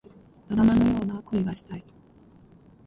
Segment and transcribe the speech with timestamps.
[0.49, 1.83] ドラマのような恋がしたい